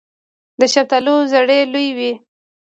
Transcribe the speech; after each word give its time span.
د 0.59 0.61
شفتالو 0.73 1.15
زړې 1.31 1.59
لویې 1.73 1.91
وي. 1.97 2.11